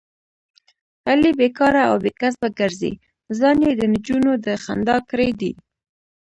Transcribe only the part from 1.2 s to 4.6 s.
بیکاره او بې کسبه ګرځي، ځان یې دنجونو د